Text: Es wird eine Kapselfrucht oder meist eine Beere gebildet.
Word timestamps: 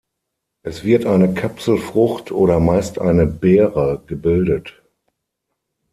Es 0.63 0.83
wird 0.83 1.05
eine 1.05 1.35
Kapselfrucht 1.35 2.31
oder 2.31 2.59
meist 2.59 2.99
eine 2.99 3.27
Beere 3.27 4.01
gebildet. 4.07 4.81